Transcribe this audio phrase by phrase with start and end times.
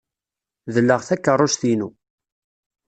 [0.75, 1.89] Dleɣ takeṛṛust-inu.